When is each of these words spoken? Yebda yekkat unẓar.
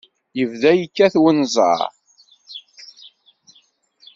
Yebda 0.37 0.71
yekkat 0.75 1.13
unẓar. 1.29 1.79